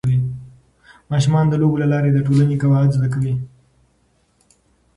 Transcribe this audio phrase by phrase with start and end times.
[1.11, 3.33] ماشومان د لوبو له لارې د ټولنې قواعد زده کوي.